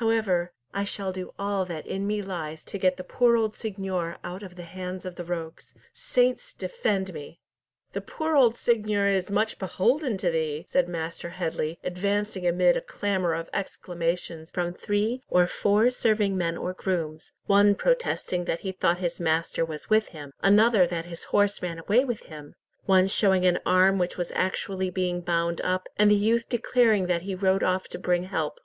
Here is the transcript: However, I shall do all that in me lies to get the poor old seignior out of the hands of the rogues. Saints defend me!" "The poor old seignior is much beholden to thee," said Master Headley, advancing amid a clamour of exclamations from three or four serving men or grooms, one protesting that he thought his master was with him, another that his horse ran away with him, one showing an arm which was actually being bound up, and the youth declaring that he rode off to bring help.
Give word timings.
However, 0.00 0.50
I 0.72 0.84
shall 0.84 1.12
do 1.12 1.34
all 1.38 1.66
that 1.66 1.86
in 1.86 2.06
me 2.06 2.22
lies 2.22 2.64
to 2.64 2.78
get 2.78 2.96
the 2.96 3.04
poor 3.04 3.36
old 3.36 3.54
seignior 3.54 4.16
out 4.24 4.42
of 4.42 4.56
the 4.56 4.62
hands 4.62 5.04
of 5.04 5.16
the 5.16 5.24
rogues. 5.24 5.74
Saints 5.92 6.54
defend 6.54 7.12
me!" 7.12 7.38
"The 7.92 8.00
poor 8.00 8.34
old 8.34 8.56
seignior 8.56 9.06
is 9.08 9.30
much 9.30 9.58
beholden 9.58 10.16
to 10.16 10.30
thee," 10.30 10.64
said 10.66 10.88
Master 10.88 11.28
Headley, 11.28 11.78
advancing 11.84 12.46
amid 12.46 12.78
a 12.78 12.80
clamour 12.80 13.34
of 13.34 13.50
exclamations 13.52 14.50
from 14.50 14.72
three 14.72 15.22
or 15.28 15.46
four 15.46 15.90
serving 15.90 16.34
men 16.34 16.56
or 16.56 16.72
grooms, 16.72 17.32
one 17.44 17.74
protesting 17.74 18.46
that 18.46 18.60
he 18.60 18.72
thought 18.72 19.00
his 19.00 19.20
master 19.20 19.66
was 19.66 19.90
with 19.90 20.08
him, 20.16 20.32
another 20.42 20.86
that 20.86 21.04
his 21.04 21.24
horse 21.24 21.60
ran 21.60 21.78
away 21.78 22.06
with 22.06 22.22
him, 22.22 22.54
one 22.86 23.06
showing 23.06 23.44
an 23.44 23.58
arm 23.66 23.98
which 23.98 24.16
was 24.16 24.32
actually 24.34 24.88
being 24.88 25.20
bound 25.20 25.60
up, 25.60 25.88
and 25.98 26.10
the 26.10 26.14
youth 26.14 26.48
declaring 26.48 27.04
that 27.06 27.20
he 27.20 27.34
rode 27.34 27.62
off 27.62 27.86
to 27.88 27.98
bring 27.98 28.22
help. 28.22 28.58